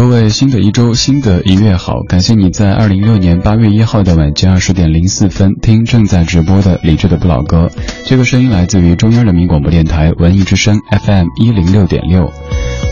[0.00, 7.70] 各位，新的一周，新的一月好，感谢你在二零一六年八月一号的晚间二十点零四分听正在直播的理智的不老歌。
[8.06, 12.32] 这个声音来自于中央人民广播电台文艺之声 FM 一零六点六。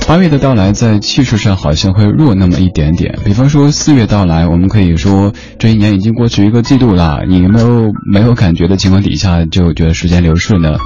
[0.09, 3.15] 八月的到来，在气势上好像会弱那么一点点。
[3.27, 10.79] 比方说四月到来，我们可以说这一年已经过去一个季度了，你有没有没有感觉的情况底下就觉得时间流逝呢？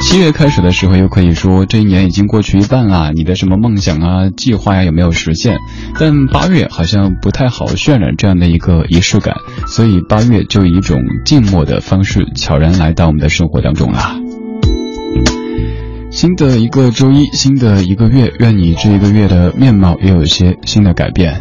[0.00, 5.58] 七月开始的时候，又可以说这一年已经过去一半了，你的什么梦想啊、计划呀有没有实现？
[5.98, 9.34] 但八月好像不太好渲染这样的一个仪式感，
[9.66, 14.29] 所以八月就以一种静默的方式悄然来到我们的生活当中了。
[16.10, 21.40] 新的一个周一，新的一个月，愿你这一个月的面貌也有一些新的改变。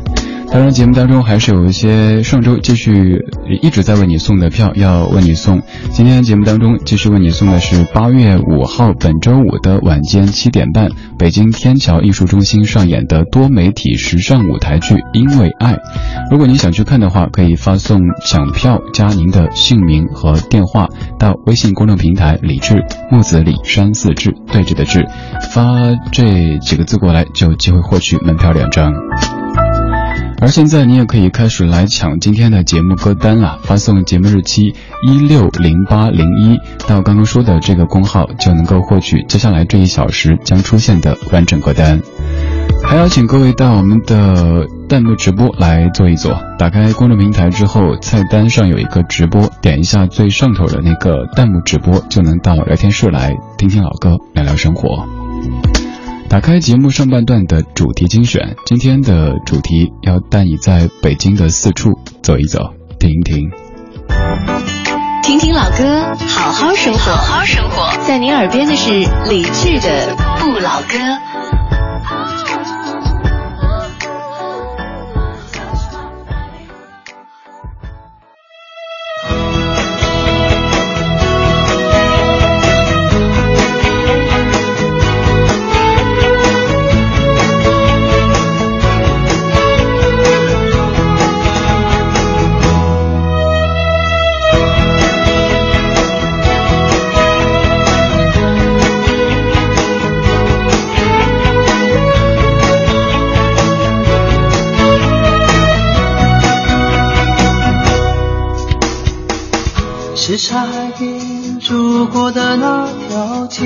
[0.52, 3.20] 当然，节目当中还是有一些上周继续
[3.62, 5.62] 一直在为你送的票要为你送。
[5.92, 10.90] 今天节目当中继续为你送的是八月五号本周五的晚间七点半，
[11.20, 15.74] 北京天桥艺术中心上演的多媒体时尚舞台剧《因为爱》。
[16.32, 20.88] 如果你想去看的话，可以发送抢票加您的姓名和电话
[21.20, 25.06] 到微信公众平台“李志木子李山四志对峙的志”，
[25.54, 28.92] 发这几个字过来就有机会获取门票两张。
[30.42, 34.74] 而现在你也可以开始来抢今天的节目歌单了，发送节目日期
[35.06, 42.02] 一六零八零一到刚刚说的这个公号，就能够获取接下来这一小时将出现的完整歌单。
[42.82, 55.06] 还要请各位到我们的弹幕直播来坐一坐，打开公众平台之后，菜单上有一个直播，点一下最上头的那个弹幕直播，就能到聊天室来听听老歌，聊聊生活。
[56.30, 62.60] 打开节目上半段的主题精选，今天的主题要带你在北京的四处走一走，
[63.00, 63.50] 听一听，
[65.24, 68.92] 听听老歌，好好生活，好好生活，在您耳边的是
[69.28, 71.39] 李志的不老歌。
[113.50, 113.66] 条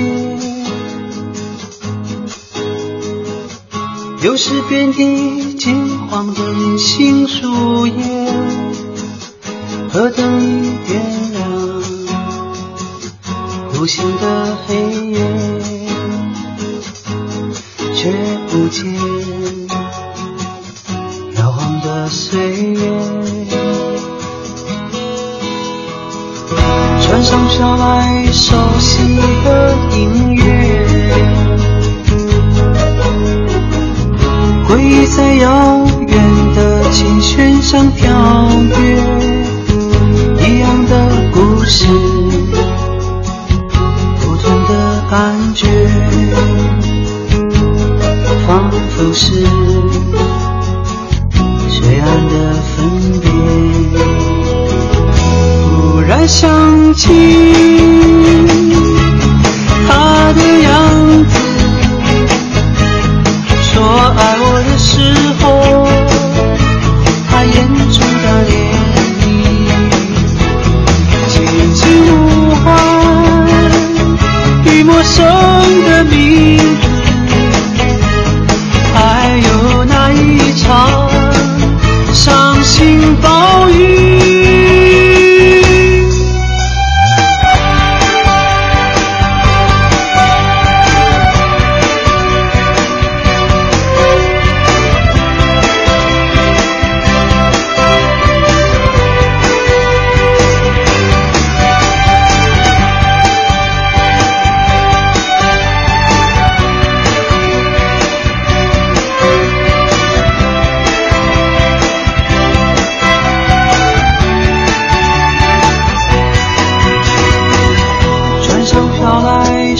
[4.22, 7.92] 又是遍地金黄的银杏树叶，
[9.90, 11.82] 河灯已点亮
[13.74, 14.74] 孤星的黑
[15.10, 15.20] 夜，
[17.94, 18.10] 却
[18.48, 18.90] 不见
[21.36, 23.43] 摇晃的岁月。
[27.14, 30.42] 船上飘来熟悉的音乐，
[34.66, 38.10] 回忆在遥远的琴弦上跳
[38.68, 38.74] 跃，
[40.40, 41.86] 一样的故事，
[44.18, 45.68] 不同的感觉，
[48.44, 49.46] 仿佛是
[56.26, 57.12] 想起
[59.86, 60.83] 他的样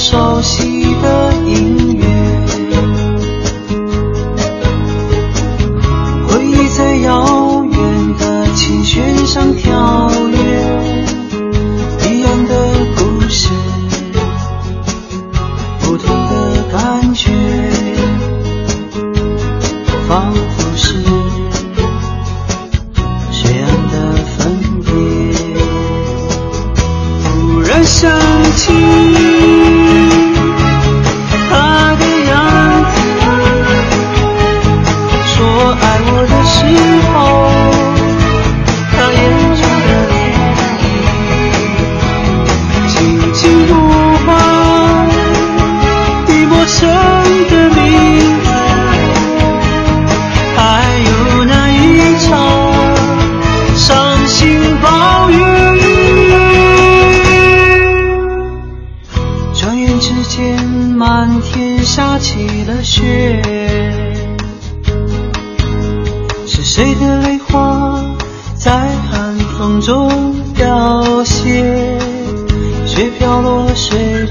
[0.04, 1.13] 熟悉的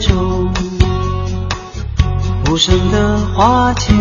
[0.04, 0.52] 中
[2.50, 3.94] 无声的化解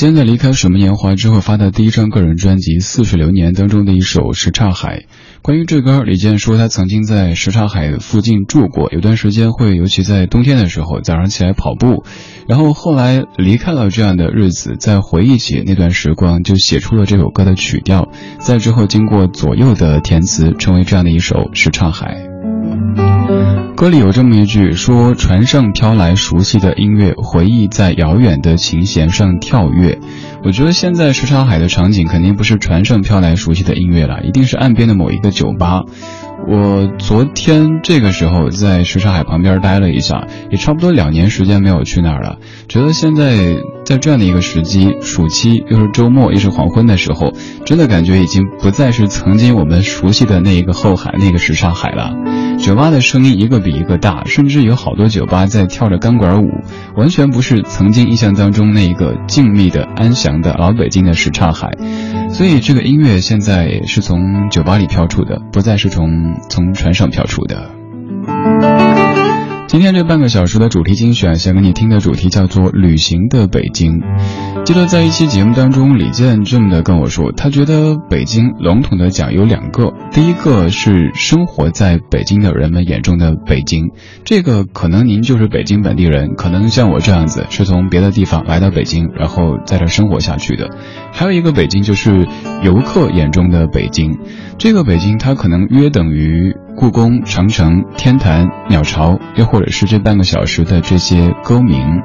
[0.00, 5.00] 现在离开什么年华之后发的第一张个人专辑《似水流年》当中的一首《什刹海》。
[5.42, 12.04] 关于这歌，李健说他曾经在什刹海附近住过，有段时间会尤其在冬天的时候早上起来跑步，
[12.48, 18.08] 然后后来离开了这样的日子，在回忆起那段时光，就写出了这首歌的曲调，
[18.38, 22.24] 在之后经过左右的填词，成为这样的一首《什刹海》。
[23.76, 29.98] 歌里有这么一句说：“船上飘来熟悉的音乐，回忆在遥远的琴弦上跳跃。”
[30.44, 35.84] 我觉得现在什刹海的场景肯定不是船上飘来熟悉的音乐了，一定是岸边的某一个酒吧。
[36.46, 42.36] 我昨天这个时候在什刹海旁边待了一下，也差不多两年时间没有去那儿了。
[42.68, 43.56] 觉得现在
[43.90, 47.32] 在这样的一个时机，暑期又是周末又是黄昏的时候，
[47.66, 52.14] 真的感觉已经不再是曾经我们熟悉的那一个后海那个什刹海了。
[52.60, 56.50] 酒吧的声音一个比一个大，甚至有好多酒吧在跳着钢管舞，
[56.94, 61.72] 完全不是曾经印象当中那一个静谧的安详的老北京的什刹海。
[62.28, 67.72] 所以这个音乐现在是从酒吧里飘出的，不再是从从船上飘出的。
[69.70, 74.00] 今天这半个小时的主题精选，想给你听的主题叫做《旅行的北京》。
[74.64, 83.92] 记得在一期节目当中，李健这么的跟我说，他觉得北京笼统的讲有两个，第一个是生活在北京的人们眼中的北京，
[84.24, 90.68] 这个可能您就是北京本地人，可能像我这样子是从别的地方来到北京，然后在这生活下去的。
[91.12, 92.26] 还有一个北京就是
[92.64, 94.18] 游客眼中的北京，
[94.58, 96.56] 这个北京它可能约等于。
[96.76, 102.02] 故宫、长城、天坛、鸟巢，又或者是这半个小时的这些歌名。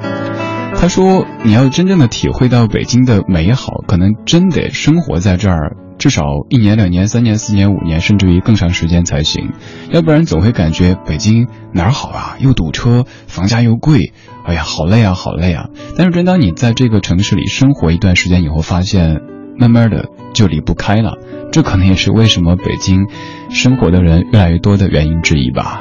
[0.78, 9.52] 他说：“你要真正的体会到北京的美好，可能真得生活在这儿，至少一年、两年、三年、四年、五年，甚至于更长时间才行。
[9.90, 12.36] 要不然总会感觉北京哪儿好啊？
[12.40, 14.12] 又堵车，房价又贵，
[14.44, 15.70] 哎呀，好累啊，好累啊！
[15.96, 19.22] 但是真当你在这个城市里生活一段时间以后，发现
[19.58, 21.18] 慢慢的就离不开了。
[21.50, 23.06] 这可能也是为什么北京。”
[23.50, 25.80] 生活的人越来越多的原因之一吧。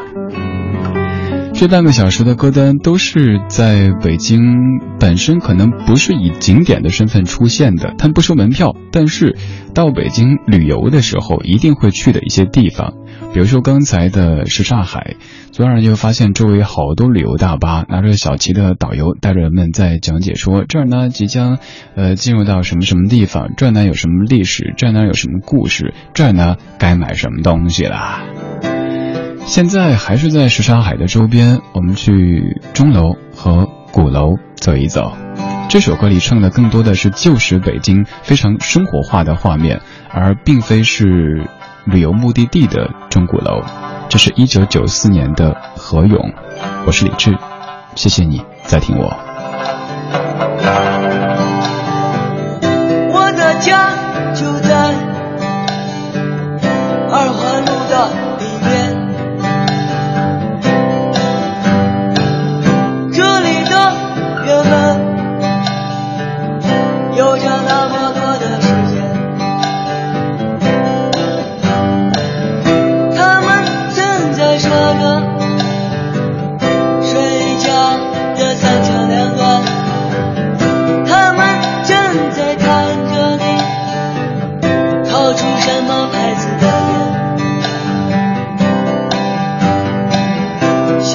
[1.53, 4.41] 这半个小时的歌单都是在北京
[4.99, 9.37] 本身可能不是以景点的身份出现的，他们不收门票，但是
[9.73, 12.93] 到北京旅游的时候一定会去的一些地方，
[13.35, 15.17] 比如说刚才的什刹海，
[15.51, 21.57] 昨晚上就发现周围好多旅游大巴，拿着小旗的导游带着人们在讲解说这儿呢即将
[21.97, 28.23] 呃进入到什么什么地方，这儿呢有什么历史，这儿呢有什么故事，这儿呢该买什么东西啦。
[29.39, 35.11] 现在还是在什刹海的周边，我们去钟楼和鼓楼走一走。
[35.67, 41.49] 这首歌里唱的更多的是旧时北京非常生活化的画面，而并非是
[41.85, 43.61] 旅游目的地的钟鼓楼。
[44.09, 46.33] 这是一九九四年的何勇，
[46.85, 47.37] 我是李志，
[47.95, 49.05] 谢谢你在听我。
[50.13, 50.94] 我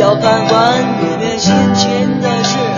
[0.01, 2.70] 小饭馆里面新鲜的是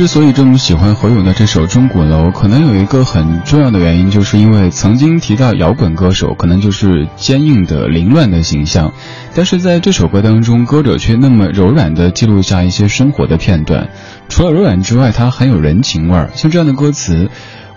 [0.00, 8.94] 之所以这么喜欢何勇的这首《钟鼓楼》，可能有一个很重要的原因，就是因为曾经提到摇滚歌手，可能就是坚硬的、凌乱的形象，
[9.34, 13.90] 但是在这首歌当中，歌者却那么柔软地记录下一些生活的片段。
[14.30, 16.30] 除了柔软之外，它很有人情味儿。
[16.34, 17.28] 像这样的歌词。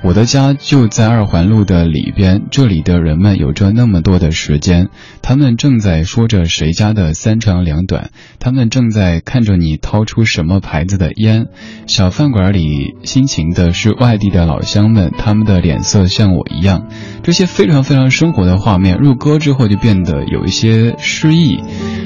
[0.03, 4.89] 我的家就在二环路的里边，这里的人们有着那么多的时间，
[5.21, 11.47] 他们正在说着谁家的三长两短，他们正在看着你掏出什么牌子的烟。
[11.87, 16.89] 小饭馆里辛勤的是外地的老乡们，他们的脸色像我一样。
[17.23, 21.63] 这些非常非常生活的画面，入歌之后就变得有一些诗意。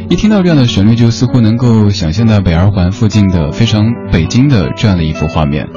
[0.09, 5.67] 一听到这样的旋律，就似乎能够想象到北二环附近的非常北京的这样的一幅画面。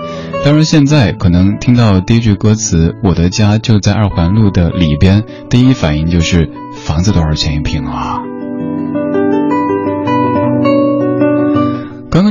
[0.44, 8.20] 当然，现在可能听到第一句歌词“我的家就在二环路的里边”，第一反应就是房子多少钱一平啊？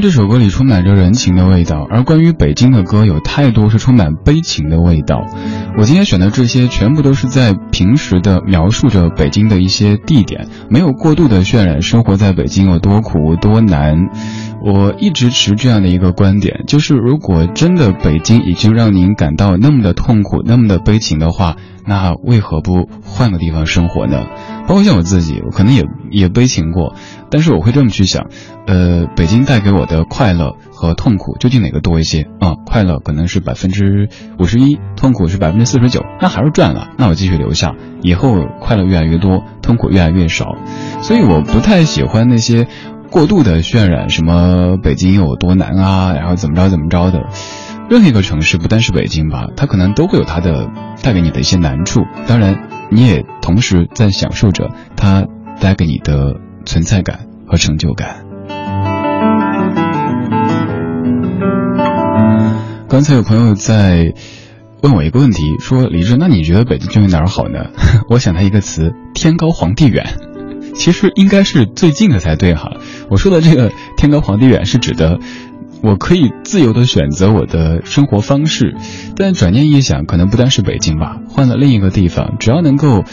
[0.01, 5.25] 这首歌里充满着人情的味道，而关于北京的歌有太多是充满悲情的味道。
[5.77, 14.07] 我今天选的这些，全部都是在平时的描述着北京的一些地点，没有过度的渲染生活在北京有多苦多难。
[14.61, 21.55] 我一直持这样的一个观点，就是如果真的北京已经让您感到那么的痛苦、那么的悲情的话，
[21.89, 24.27] 那为何不换个地方生活呢？
[24.67, 26.93] 包括像我自己，我可能也也悲情过，
[27.31, 28.27] 但是我会这么去想，
[28.67, 32.53] 呃，北京带给我的快乐和痛苦究竟哪个多一些啊？
[32.67, 40.55] 快乐可能是百分之五十一，痛苦是百分之四十九，那还是赚了，那我继续留下，以后快乐越来越多，痛苦越来越少，
[41.01, 42.67] 所以我不太喜欢那些。
[43.11, 47.23] 过度的渲染什么北京有多难啊，然后怎么着怎么着的，
[47.89, 50.69] 任何一个城市，不单是北京吧，它可能都会有它的
[51.01, 52.01] 带给你的一些难处。
[52.27, 55.25] 当然，你也同时在享受着它
[55.59, 58.25] 带给你的存在感和成就感。
[62.87, 64.13] 刚才有朋友在
[64.83, 67.71] 问我一个问题，说李志，那你觉得北京究竟哪儿好呢？
[68.07, 70.05] 我想他一个词：天高皇帝远。
[70.75, 72.71] 其实应该是最近的才对哈。
[73.09, 75.19] 我说的这个天高皇帝远是指的，
[75.81, 78.75] 我可以自由的选择我的生活方式。
[79.15, 83.03] 但转念一想，可能不单是北京吧，换了另一个地方，只要能够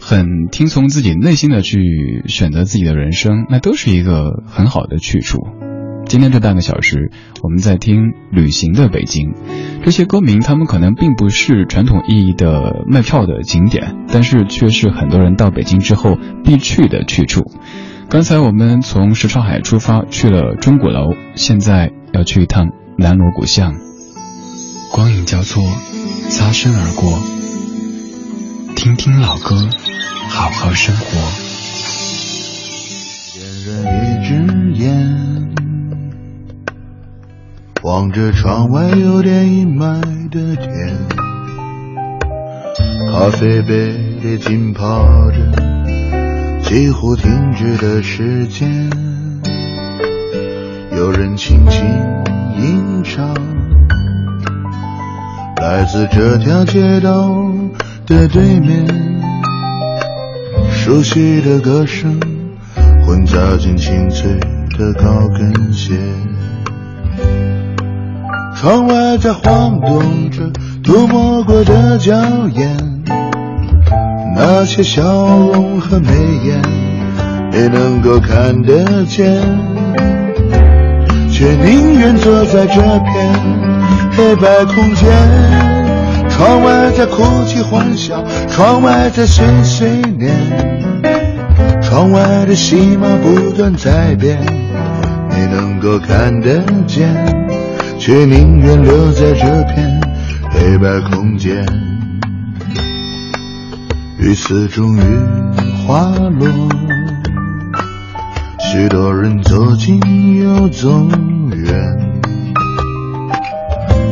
[0.00, 5.38] 很听从自己内心的去选择自己的人生，那都是一个很好的去处。
[6.06, 7.10] 今天这半个小时，
[7.42, 9.32] 我们在听旅行的北京。
[9.82, 17.50] 这些歌名，他们可能并不是传统意义的卖票的景点，但是却是很多人到北京之后必去的去处。
[18.10, 23.74] 刚才我们从什刹海出发去了钟鼓楼，现在要去一趟南锣鼓巷。
[24.92, 25.60] 光影交错，
[26.30, 27.18] 擦身而过，
[28.76, 29.68] 听听老歌，
[30.30, 31.04] 好好生活。
[33.34, 35.52] 点燃一支烟。
[37.82, 40.00] 望着窗外有点阴霾
[40.30, 40.96] 的天，
[43.10, 43.88] 咖啡杯
[44.22, 48.88] 里浸泡着几乎停止的时间，
[50.96, 51.84] 有人轻轻
[52.56, 53.34] 吟唱，
[55.60, 57.34] 来自这条街道
[58.06, 58.86] 的对面，
[60.70, 62.18] 熟悉的歌声
[63.04, 64.38] 混杂进清脆
[64.78, 65.94] 的高跟鞋。
[68.56, 70.48] 窗外在晃动着
[70.82, 72.14] 涂抹过的娇
[72.48, 73.02] 艳，
[74.36, 76.08] 那些笑容和眉
[76.44, 76.62] 眼
[77.52, 79.42] 也能够看得见，
[81.36, 83.34] 却宁愿坐在这片
[84.12, 85.10] 黑白空间。
[86.30, 90.32] 窗外在哭泣欢笑，窗外在碎碎念，
[91.82, 94.38] 窗外的戏码不断在变，
[95.30, 97.12] 你能够看得见。
[97.98, 100.00] 却宁愿留在这片
[100.50, 101.64] 黑白空间。
[104.18, 105.00] 雨丝终于
[105.86, 106.46] 滑落，
[108.74, 110.00] 许多人走近
[110.42, 110.88] 又走
[111.52, 111.96] 远，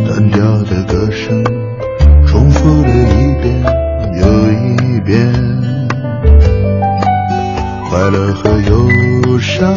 [0.09, 1.45] 单调的歌声
[2.25, 3.61] 重复了一遍
[4.21, 5.33] 又一遍，
[7.91, 9.75] 快乐和忧伤。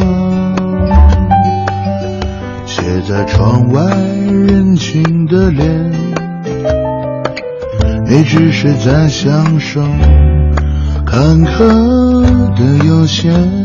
[2.68, 3.82] 写在窗外
[4.30, 5.92] 人群的脸，
[8.06, 9.82] 你只是在享受
[11.08, 13.65] 坎坷的悠闲。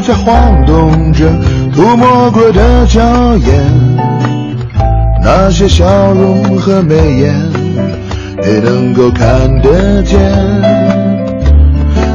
[0.00, 1.28] 在晃动着
[1.74, 3.54] 涂抹过的娇艳，
[5.22, 7.34] 那些笑容和眉眼
[8.42, 9.28] 也能够看
[9.60, 10.18] 得见，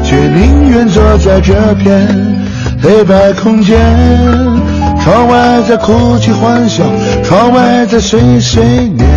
[0.03, 2.07] 却宁愿坐在这片
[2.81, 3.77] 黑白空间。
[5.03, 6.83] 窗外在哭泣欢笑，
[7.23, 9.07] 窗外在碎碎念，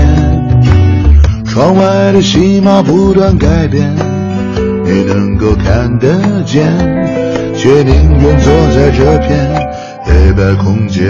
[1.47, 3.91] 窗外的戏码不断改变，
[4.85, 7.28] 也能够看得见。
[7.59, 9.69] 却宁愿坐在这片
[10.05, 11.05] 黑白空间，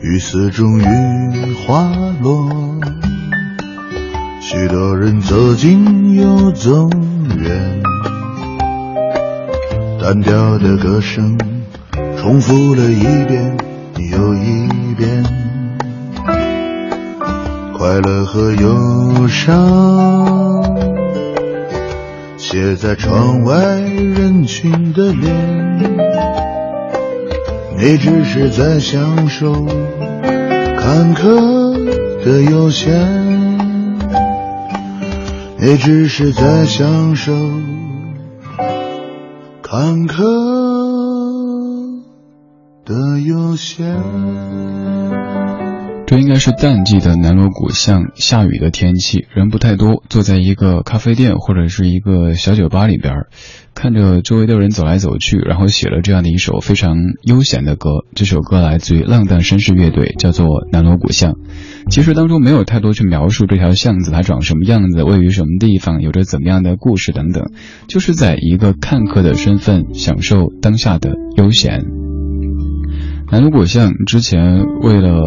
[0.00, 0.84] 雨丝终于
[1.66, 1.90] 滑
[2.20, 2.48] 落，
[4.40, 6.88] 许多人走近又走
[7.36, 7.82] 远，
[10.00, 11.36] 单调的歌声
[12.16, 13.56] 重复了一遍
[14.12, 15.24] 又一遍，
[17.76, 20.51] 快乐和忧伤，
[22.52, 25.34] 写在窗外人群的脸。
[27.78, 29.64] 你只是在享受
[30.76, 31.72] 坎坷
[32.22, 32.92] 的悠闲，
[35.58, 37.32] 你只是在享受
[39.62, 40.22] 坎坷
[42.84, 43.96] 的悠闲。
[46.12, 53.14] 这应该是淡季的南锣鼓巷，下雨的天气，人不太多，坐在一个咖啡店或者是一个小酒吧里边，
[53.74, 57.88] 看着周围的人走来走去，然后写了这样的一首非常悠闲的歌。
[58.14, 61.32] 这首歌来自于浪荡绅士乐队，叫做《南锣鼓巷》。
[61.88, 67.50] 其实当中没有太多去描述这条巷子它长什么样子，位于什么地方，有着怎么样的故事等等，
[67.88, 72.01] 就是在一个看客的身份享受当下的悠闲。
[73.32, 75.22] 南锣鼓巷之前为了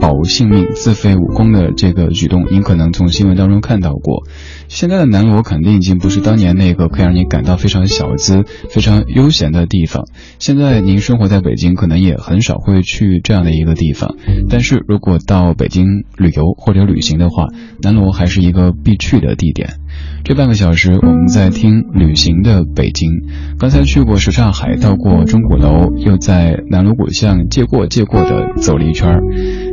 [0.00, 4.26] 保性命自废武功的这个举动，您可能从新闻当中看到过。
[4.66, 10.02] 现在的南锣肯定已经不是当年那个可以让你感到非常小资、非常悠闲的地方。
[10.40, 14.16] 现在您生活在北京，可能也很少会去这样的一个地方。
[14.50, 15.84] 但是如果到北京
[16.18, 17.46] 旅游或者旅行的话，
[17.80, 19.74] 南锣还是一个必去的地点。
[20.24, 23.10] 这半个小时，我们在听旅行的北京。
[23.58, 29.20] 刚才去过什刹海，到过钟鼓楼，又在南锣鼓巷借过借过的走了一圈儿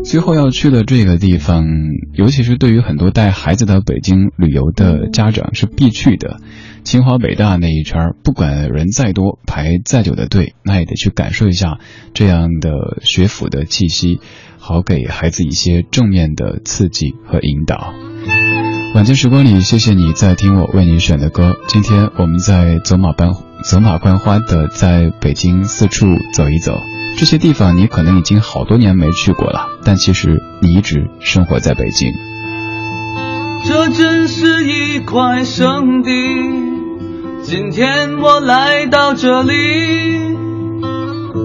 [0.03, 1.65] 最后要去的这个地方，
[2.13, 6.41] 尤其是对于很多带孩子到北京旅游的家长是必去的。
[6.83, 11.77] 清华北大那一圈儿不管人再多，排再久的队，那也得去感受一下
[12.13, 14.19] 这样的学府的气息，
[14.57, 17.93] 好给孩子一些正面的刺激和引导。
[18.93, 21.55] 晚间时光里，谢谢你在听我为你选的歌。
[21.67, 23.31] 今天我们在走马观
[23.63, 26.73] 走马观花的在北京四处走一走，
[27.17, 32.11] 这些地方你可能已经好多年没去过了，但其实你一直生活在北京。
[33.65, 36.11] 这真是一块圣地，
[37.43, 39.53] 今天我来到这里，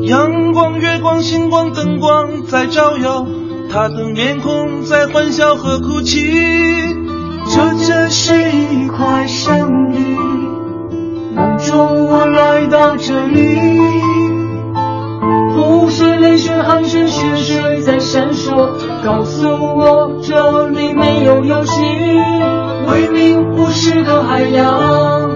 [0.02, 3.24] 阳光、月光、星光、灯光在照耀，
[3.70, 7.05] 他的面孔在欢笑和哭泣。
[7.48, 9.98] 这真是一块圣地，
[11.34, 13.58] 梦中我来到这里，
[15.54, 18.72] 湖水、泪水、汗水、雪水在闪烁，
[19.04, 21.80] 告诉我这里没有游戏，
[22.90, 25.30] 未名不是个海洋，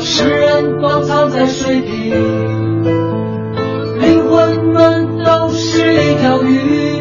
[0.00, 2.12] 诗人都藏在水底，
[3.98, 6.91] 灵魂们都是一条鱼，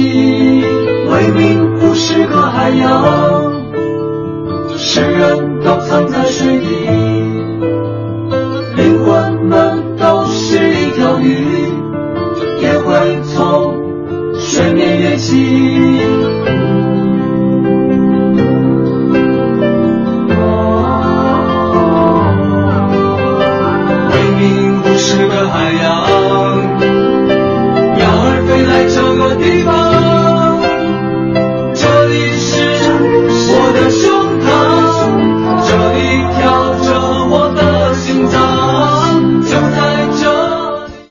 [0.00, 0.62] 面。
[1.10, 3.52] 未名不是个海洋，
[4.76, 6.81] 世人都藏在水底。